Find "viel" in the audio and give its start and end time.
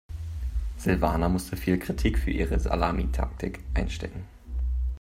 1.55-1.77